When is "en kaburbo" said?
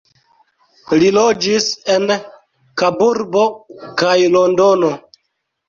1.97-3.47